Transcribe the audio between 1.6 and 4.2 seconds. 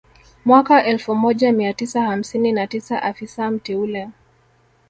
tisa hamsini na tisa afisa mteule